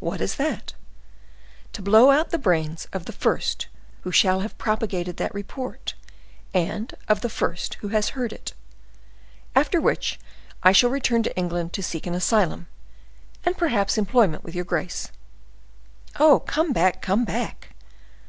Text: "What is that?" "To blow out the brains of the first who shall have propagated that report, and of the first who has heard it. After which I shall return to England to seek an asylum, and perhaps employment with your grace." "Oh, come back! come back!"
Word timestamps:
"What 0.00 0.20
is 0.20 0.34
that?" 0.34 0.74
"To 1.74 1.82
blow 1.82 2.10
out 2.10 2.30
the 2.30 2.36
brains 2.38 2.88
of 2.92 3.04
the 3.04 3.12
first 3.12 3.68
who 4.00 4.10
shall 4.10 4.40
have 4.40 4.58
propagated 4.58 5.18
that 5.18 5.32
report, 5.32 5.94
and 6.52 6.92
of 7.06 7.20
the 7.20 7.28
first 7.28 7.74
who 7.74 7.90
has 7.90 8.08
heard 8.08 8.32
it. 8.32 8.54
After 9.54 9.80
which 9.80 10.18
I 10.64 10.72
shall 10.72 10.90
return 10.90 11.22
to 11.22 11.36
England 11.38 11.72
to 11.74 11.82
seek 11.84 12.08
an 12.08 12.14
asylum, 12.16 12.66
and 13.44 13.56
perhaps 13.56 13.96
employment 13.96 14.42
with 14.42 14.56
your 14.56 14.64
grace." 14.64 15.12
"Oh, 16.18 16.40
come 16.40 16.72
back! 16.72 17.00
come 17.00 17.24
back!" 17.24 17.72